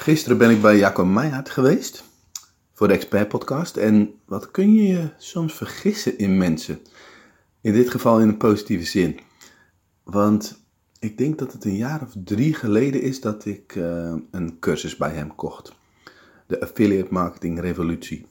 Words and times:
Gisteren 0.00 0.38
ben 0.38 0.50
ik 0.50 0.62
bij 0.62 0.78
Jacco 0.78 1.04
Meijert 1.04 1.50
geweest 1.50 2.04
voor 2.72 2.88
de 2.88 2.94
Expert 2.94 3.28
Podcast. 3.28 3.76
En 3.76 4.14
wat 4.24 4.50
kun 4.50 4.74
je 4.74 4.86
je 4.86 5.10
soms 5.18 5.54
vergissen 5.54 6.18
in 6.18 6.38
mensen? 6.38 6.78
In 7.60 7.72
dit 7.72 7.90
geval 7.90 8.20
in 8.20 8.28
een 8.28 8.36
positieve 8.36 8.84
zin. 8.84 9.20
Want 10.02 10.64
ik 10.98 11.18
denk 11.18 11.38
dat 11.38 11.52
het 11.52 11.64
een 11.64 11.76
jaar 11.76 12.02
of 12.02 12.12
drie 12.24 12.54
geleden 12.54 13.02
is 13.02 13.20
dat 13.20 13.44
ik 13.44 13.74
uh, 13.74 14.14
een 14.30 14.58
cursus 14.58 14.96
bij 14.96 15.10
hem 15.10 15.34
kocht. 15.34 15.72
De 16.46 16.60
Affiliate 16.60 17.12
Marketing 17.12 17.60
Revolutie. 17.60 18.26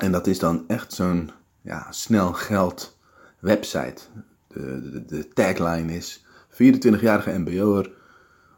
En 0.00 0.12
dat 0.12 0.26
is 0.26 0.38
dan 0.38 0.64
echt 0.68 0.92
zo'n 0.92 1.30
ja, 1.62 1.86
snel 1.90 2.32
geld 2.32 2.98
website. 3.38 4.02
De, 4.48 4.90
de, 4.90 5.04
de 5.04 5.28
tagline 5.28 5.94
is 5.94 6.24
24-jarige 6.50 7.38
mbo'er 7.38 7.90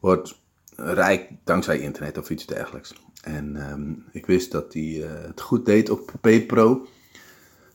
wordt 0.00 0.46
rijk 0.80 1.30
dankzij 1.44 1.78
internet 1.78 2.18
of 2.18 2.30
iets 2.30 2.46
dergelijks. 2.46 2.94
En 3.22 3.70
um, 3.70 4.04
ik 4.12 4.26
wist 4.26 4.52
dat 4.52 4.72
hij 4.72 4.82
uh, 4.82 5.10
het 5.26 5.40
goed 5.40 5.66
deed 5.66 5.90
op 5.90 6.12
PayPro, 6.20 6.86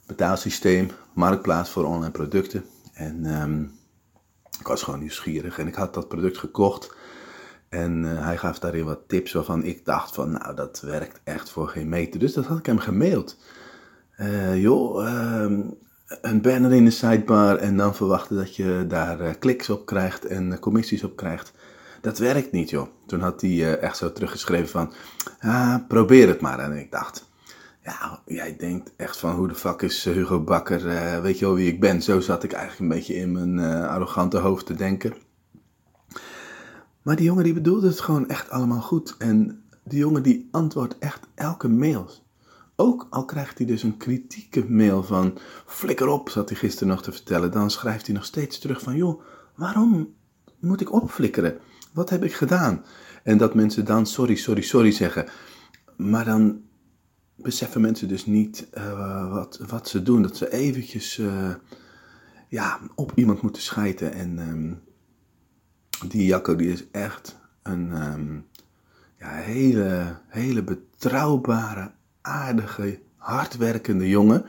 betaalsysteem, 0.05 0.89
marktplaats 1.13 1.70
voor 1.70 1.85
online 1.85 2.12
producten. 2.12 2.66
En 2.93 3.41
um, 3.41 3.71
ik 4.59 4.67
was 4.67 4.84
gewoon 4.84 4.99
nieuwsgierig 4.99 5.59
en 5.59 5.67
ik 5.67 5.76
had 5.76 5.93
dat 5.93 6.07
product 6.07 6.38
gekocht. 6.38 6.95
En 7.70 8.03
uh, 8.03 8.23
hij 8.26 8.38
gaf 8.38 8.59
daarin 8.59 8.85
wat 8.85 9.07
tips 9.07 9.31
waarvan 9.31 9.63
ik 9.63 9.85
dacht 9.85 10.15
van, 10.15 10.31
nou 10.31 10.55
dat 10.55 10.81
werkt 10.81 11.20
echt 11.23 11.49
voor 11.49 11.67
geen 11.67 11.90
meter. 11.90 12.20
Dus 12.20 12.34
dat 12.34 12.45
had 12.45 12.57
ik 12.57 12.65
hem 12.65 12.79
gemaild. 12.79 13.38
Uh, 14.17 14.62
joh, 14.62 15.07
um, 15.41 15.77
een 16.21 16.41
banner 16.41 16.73
in 16.73 16.85
de 16.85 16.91
sidebar 16.91 17.57
en 17.57 17.77
dan 17.77 17.95
verwachten 17.95 18.35
dat 18.35 18.55
je 18.55 18.85
daar 18.88 19.38
kliks 19.38 19.70
op 19.70 19.85
krijgt 19.85 20.26
en 20.26 20.59
commissies 20.59 21.04
op 21.04 21.15
krijgt 21.15 21.54
dat 22.03 22.17
werkt 22.17 22.52
niet 22.52 22.70
joh. 22.70 22.88
Toen 23.05 23.20
had 23.20 23.41
hij 23.41 23.49
uh, 23.49 23.81
echt 23.81 23.98
zo 23.98 24.12
teruggeschreven 24.12 24.70
van, 24.70 24.93
ah, 25.39 25.75
probeer 25.88 26.27
het 26.27 26.41
maar. 26.41 26.59
En 26.59 26.77
ik 26.77 26.91
dacht, 26.91 27.29
ja, 27.84 28.21
jij 28.26 28.55
denkt 28.57 28.91
echt 28.96 29.18
van 29.18 29.35
hoe 29.35 29.48
de 29.48 29.55
fuck 29.55 29.82
is 29.82 30.05
eh, 30.05 30.13
Hugo 30.13 30.43
Bakker, 30.43 30.85
uh, 30.85 31.21
weet 31.21 31.40
je 31.40 31.46
wel 31.46 31.54
wie 31.55 31.68
ik 31.68 31.79
ben? 31.79 32.01
Zo 32.01 32.20
zat 32.20 32.43
ik 32.43 32.51
eigenlijk 32.51 32.81
een 32.81 32.98
beetje 32.98 33.15
in 33.15 33.31
mijn 33.31 33.57
uh, 33.57 33.87
arrogante 33.87 34.37
hoofd 34.37 34.65
te 34.65 34.74
denken. 34.74 35.13
Maar 37.01 37.15
die 37.15 37.26
jongen 37.26 37.43
die 37.43 37.54
bedoelde 37.54 37.87
het 37.87 37.99
gewoon 37.99 38.29
echt 38.29 38.49
allemaal 38.49 38.81
goed. 38.81 39.15
En 39.18 39.63
die 39.84 39.99
jongen 39.99 40.24
die 40.24 40.48
antwoordt 40.51 40.98
echt 40.99 41.27
elke 41.35 41.68
mail. 41.68 42.09
Ook 42.76 43.07
al 43.09 43.26
krijgt 43.26 43.57
hij 43.57 43.68
dus 43.68 43.84
een 43.84 43.98
kritieke 43.98 44.65
mail 44.70 45.04
van 45.04 45.37
flikker 45.65 46.07
op, 46.07 46.29
zat 46.29 46.49
hij 46.49 46.57
gisteren 46.57 46.87
nog 46.87 47.04
te 47.04 47.12
vertellen. 47.12 47.51
Dan 47.51 47.71
schrijft 47.71 48.05
hij 48.05 48.15
nog 48.15 48.26
steeds 48.26 48.59
terug 48.59 48.81
van 48.81 48.96
joh, 48.96 49.21
waarom 49.55 50.13
moet 50.59 50.81
ik 50.81 50.93
opflikkeren? 50.93 51.59
Wat 51.94 52.10
heb 52.10 52.24
ik 52.24 52.34
gedaan? 52.34 52.86
En 53.24 53.38
dat 53.38 53.54
mensen 53.54 53.86
dan 53.86 54.05
sorry, 54.05 54.36
sorry, 54.36 54.62
sorry 54.62 54.91
zeggen. 54.91 55.26
Maar 55.98 56.26
dan 56.26 56.62
beseffen 57.36 57.82
mensen 57.82 58.08
dus 58.08 58.26
niet 58.26 58.68
uh, 58.77 59.32
wat, 59.32 59.60
wat 59.68 59.90
ze 59.90 60.04
doen. 60.04 60.21
Dat 60.21 60.38
ze 60.38 60.52
eventjes 60.52 61.18
uh, 61.18 61.55
ja, 62.49 62.80
op 62.96 63.12
iemand 63.16 63.41
moeten 63.41 63.62
schijten. 63.62 64.14
En 64.14 64.40
um, 64.40 64.81
die 66.08 66.25
Jacco 66.25 66.56
die 66.56 66.72
is 66.72 66.90
echt 66.91 67.40
een 67.64 68.12
um, 68.14 68.46
ja, 69.19 69.30
hele, 69.30 70.18
hele 70.28 70.64
betrouwbare, 70.64 71.91
aardige, 72.22 73.00
hardwerkende 73.16 74.09
jongen. 74.09 74.46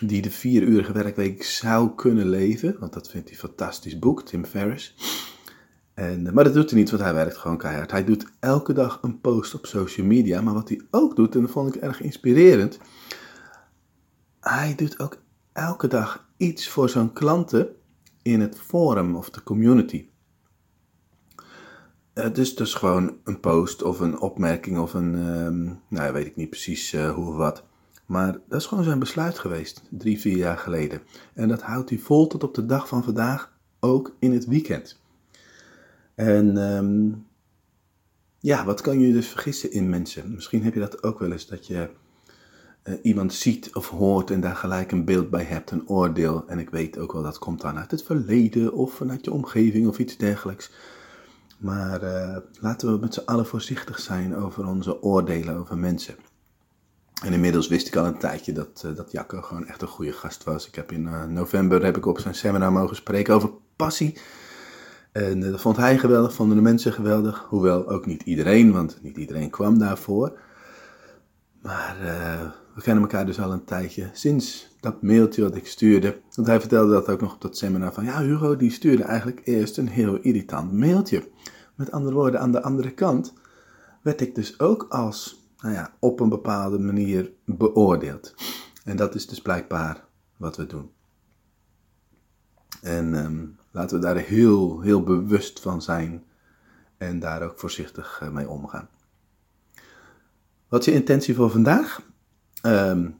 Die 0.00 0.22
de 0.22 0.30
vier 0.30 0.62
uurige 0.62 0.92
werkweek 0.92 1.42
zou 1.44 1.94
kunnen 1.94 2.28
leven. 2.28 2.76
Want 2.78 2.92
dat 2.92 3.10
vindt 3.10 3.28
hij 3.28 3.38
fantastisch 3.38 3.98
boek, 3.98 4.22
Tim 4.22 4.44
Ferriss. 4.44 4.94
En, 6.00 6.34
maar 6.34 6.44
dat 6.44 6.54
doet 6.54 6.70
hij 6.70 6.78
niet, 6.78 6.90
want 6.90 7.02
hij 7.02 7.14
werkt 7.14 7.36
gewoon 7.36 7.58
keihard. 7.58 7.90
Hij 7.90 8.04
doet 8.04 8.26
elke 8.38 8.72
dag 8.72 8.98
een 9.02 9.20
post 9.20 9.54
op 9.54 9.66
social 9.66 10.06
media. 10.06 10.40
Maar 10.40 10.54
wat 10.54 10.68
hij 10.68 10.80
ook 10.90 11.16
doet, 11.16 11.34
en 11.34 11.40
dat 11.40 11.50
vond 11.50 11.74
ik 11.74 11.82
erg 11.82 12.00
inspirerend. 12.00 12.78
Hij 14.40 14.74
doet 14.74 15.00
ook 15.00 15.18
elke 15.52 15.86
dag 15.86 16.28
iets 16.36 16.68
voor 16.68 16.88
zijn 16.88 17.12
klanten 17.12 17.68
in 18.22 18.40
het 18.40 18.58
forum 18.58 19.16
of 19.16 19.30
de 19.30 19.42
community. 19.42 20.08
Uh, 22.14 22.32
dus 22.32 22.54
dus 22.54 22.74
gewoon 22.74 23.16
een 23.24 23.40
post 23.40 23.82
of 23.82 24.00
een 24.00 24.20
opmerking 24.20 24.78
of 24.78 24.94
een, 24.94 25.14
um, 25.14 25.80
nou 25.88 26.12
weet 26.12 26.26
ik 26.26 26.36
niet 26.36 26.50
precies 26.50 26.92
uh, 26.92 27.14
hoe 27.14 27.26
of 27.26 27.36
wat. 27.36 27.64
Maar 28.06 28.32
dat 28.48 28.60
is 28.60 28.66
gewoon 28.66 28.84
zijn 28.84 28.98
besluit 28.98 29.38
geweest, 29.38 29.82
drie, 29.90 30.20
vier 30.20 30.36
jaar 30.36 30.58
geleden. 30.58 31.00
En 31.34 31.48
dat 31.48 31.62
houdt 31.62 31.90
hij 31.90 31.98
vol 31.98 32.26
tot 32.26 32.44
op 32.44 32.54
de 32.54 32.66
dag 32.66 32.88
van 32.88 33.04
vandaag, 33.04 33.52
ook 33.80 34.16
in 34.18 34.32
het 34.32 34.46
weekend. 34.46 34.98
En 36.14 36.56
um, 36.56 37.26
ja, 38.38 38.64
wat 38.64 38.80
kan 38.80 39.00
je 39.00 39.12
dus 39.12 39.26
vergissen 39.26 39.72
in 39.72 39.88
mensen? 39.88 40.34
Misschien 40.34 40.62
heb 40.62 40.74
je 40.74 40.80
dat 40.80 41.02
ook 41.02 41.18
wel 41.18 41.32
eens, 41.32 41.46
dat 41.46 41.66
je 41.66 41.90
uh, 42.84 42.94
iemand 43.02 43.34
ziet 43.34 43.74
of 43.74 43.88
hoort 43.88 44.30
en 44.30 44.40
daar 44.40 44.56
gelijk 44.56 44.92
een 44.92 45.04
beeld 45.04 45.30
bij 45.30 45.44
hebt, 45.44 45.70
een 45.70 45.88
oordeel. 45.88 46.44
En 46.46 46.58
ik 46.58 46.70
weet 46.70 46.98
ook 46.98 47.12
wel, 47.12 47.22
dat 47.22 47.38
komt 47.38 47.60
dan 47.60 47.78
uit 47.78 47.90
het 47.90 48.02
verleden 48.02 48.72
of 48.72 48.92
vanuit 48.92 49.24
je 49.24 49.32
omgeving 49.32 49.88
of 49.88 49.98
iets 49.98 50.16
dergelijks. 50.16 50.70
Maar 51.58 52.02
uh, 52.02 52.36
laten 52.60 52.92
we 52.92 52.98
met 52.98 53.14
z'n 53.14 53.24
allen 53.24 53.46
voorzichtig 53.46 53.98
zijn 53.98 54.36
over 54.36 54.66
onze 54.66 55.02
oordelen 55.02 55.56
over 55.56 55.78
mensen. 55.78 56.14
En 57.22 57.32
inmiddels 57.32 57.68
wist 57.68 57.86
ik 57.86 57.96
al 57.96 58.06
een 58.06 58.18
tijdje 58.18 58.52
dat, 58.52 58.82
uh, 58.86 58.96
dat 58.96 59.12
Jacco 59.12 59.40
gewoon 59.40 59.66
echt 59.66 59.82
een 59.82 59.88
goede 59.88 60.12
gast 60.12 60.44
was. 60.44 60.66
Ik 60.66 60.74
heb 60.74 60.92
in 60.92 61.32
november 61.32 61.84
heb 61.84 61.96
ik 61.96 62.06
op 62.06 62.18
zijn 62.18 62.34
seminar 62.34 62.72
mogen 62.72 62.96
spreken 62.96 63.34
over 63.34 63.50
passie. 63.76 64.18
En 65.12 65.40
dat 65.40 65.60
vond 65.60 65.76
hij 65.76 65.98
geweldig, 65.98 66.34
vonden 66.34 66.56
de 66.56 66.62
mensen 66.62 66.92
geweldig. 66.92 67.46
Hoewel 67.48 67.88
ook 67.88 68.06
niet 68.06 68.22
iedereen, 68.22 68.72
want 68.72 68.98
niet 69.02 69.16
iedereen 69.16 69.50
kwam 69.50 69.78
daarvoor. 69.78 70.38
Maar 71.62 71.96
uh, 72.02 72.50
we 72.74 72.82
kennen 72.82 73.02
elkaar 73.02 73.26
dus 73.26 73.40
al 73.40 73.52
een 73.52 73.64
tijdje 73.64 74.10
sinds 74.12 74.76
dat 74.80 75.02
mailtje 75.02 75.42
wat 75.42 75.56
ik 75.56 75.66
stuurde. 75.66 76.20
Want 76.34 76.48
hij 76.48 76.60
vertelde 76.60 76.92
dat 76.92 77.08
ook 77.08 77.20
nog 77.20 77.34
op 77.34 77.40
dat 77.40 77.56
seminar 77.56 77.92
van... 77.92 78.04
Ja, 78.04 78.22
Hugo 78.22 78.56
die 78.56 78.70
stuurde 78.70 79.02
eigenlijk 79.02 79.40
eerst 79.44 79.78
een 79.78 79.88
heel 79.88 80.16
irritant 80.20 80.72
mailtje. 80.72 81.28
Met 81.74 81.90
andere 81.90 82.14
woorden, 82.14 82.40
aan 82.40 82.52
de 82.52 82.62
andere 82.62 82.90
kant 82.90 83.32
werd 84.02 84.20
ik 84.20 84.34
dus 84.34 84.60
ook 84.60 84.86
als, 84.88 85.50
nou 85.58 85.74
ja, 85.74 85.92
op 85.98 86.20
een 86.20 86.28
bepaalde 86.28 86.78
manier 86.78 87.32
beoordeeld. 87.44 88.34
En 88.84 88.96
dat 88.96 89.14
is 89.14 89.26
dus 89.26 89.42
blijkbaar 89.42 90.04
wat 90.36 90.56
we 90.56 90.66
doen. 90.66 90.90
En 92.82 93.14
um, 93.14 93.56
laten 93.70 93.96
we 93.96 94.02
daar 94.02 94.16
heel, 94.16 94.80
heel 94.80 95.02
bewust 95.02 95.60
van 95.60 95.82
zijn 95.82 96.24
en 96.96 97.18
daar 97.18 97.42
ook 97.42 97.58
voorzichtig 97.58 98.22
mee 98.32 98.48
omgaan. 98.48 98.88
Wat 100.68 100.80
is 100.80 100.86
je 100.86 100.92
intentie 100.92 101.34
voor 101.34 101.50
vandaag? 101.50 102.02
Um, 102.62 103.18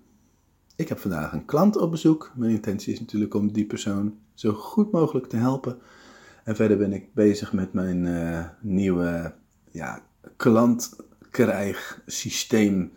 ik 0.76 0.88
heb 0.88 0.98
vandaag 0.98 1.32
een 1.32 1.44
klant 1.44 1.76
op 1.76 1.90
bezoek. 1.90 2.32
Mijn 2.34 2.50
intentie 2.50 2.92
is 2.92 3.00
natuurlijk 3.00 3.34
om 3.34 3.52
die 3.52 3.66
persoon 3.66 4.18
zo 4.34 4.52
goed 4.52 4.90
mogelijk 4.90 5.26
te 5.26 5.36
helpen. 5.36 5.78
En 6.44 6.56
verder 6.56 6.76
ben 6.76 6.92
ik 6.92 7.14
bezig 7.14 7.52
met 7.52 7.72
mijn 7.72 8.04
uh, 8.04 8.44
nieuwe 8.60 9.34
ja, 9.70 10.02
klantkrijgsysteem 10.36 12.92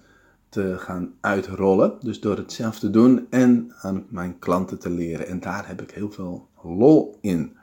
te 0.54 0.76
gaan 0.78 1.14
uitrollen. 1.22 1.94
Dus 2.00 2.20
door 2.20 2.38
het 2.38 2.52
zelf 2.52 2.80
te 2.80 2.90
doen 2.90 3.28
en 3.30 3.74
aan 3.82 4.06
mijn 4.10 4.40
klanten 4.40 4.80
te 4.80 4.90
leren. 4.90 5.28
En 5.28 5.40
daar 5.40 5.68
heb 5.68 5.82
ik 5.82 5.92
heel 5.92 6.12
veel 6.12 6.48
lol 6.64 7.18
in. 7.22 7.56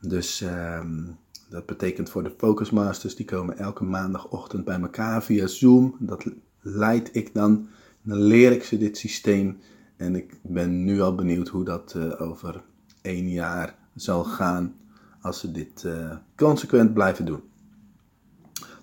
Dus 0.00 0.40
um, 0.40 1.18
dat 1.48 1.66
betekent 1.66 2.10
voor 2.10 2.22
de 2.22 2.32
Focus 2.36 2.70
Masters, 2.70 3.16
die 3.16 3.26
komen 3.26 3.58
elke 3.58 3.84
maandagochtend 3.84 4.64
bij 4.64 4.80
elkaar 4.80 5.22
via 5.22 5.46
Zoom. 5.46 5.96
Dat 5.98 6.24
leid 6.60 7.08
ik 7.12 7.34
dan. 7.34 7.68
Dan 8.02 8.18
leer 8.22 8.52
ik 8.52 8.64
ze 8.64 8.78
dit 8.78 8.98
systeem. 8.98 9.58
En 9.96 10.14
ik 10.14 10.36
ben 10.42 10.84
nu 10.84 11.00
al 11.00 11.14
benieuwd 11.14 11.48
hoe 11.48 11.64
dat 11.64 11.94
uh, 11.96 12.20
over 12.20 12.62
één 13.02 13.30
jaar 13.30 13.74
zal 13.94 14.24
gaan 14.24 14.74
als 15.20 15.40
ze 15.40 15.50
dit 15.50 15.82
uh, 15.86 16.16
consequent 16.36 16.94
blijven 16.94 17.24
doen. 17.24 17.40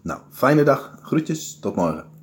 Nou, 0.01 0.21
fijne 0.29 0.63
dag. 0.63 0.97
Groetjes. 1.01 1.59
Tot 1.59 1.75
morgen. 1.75 2.05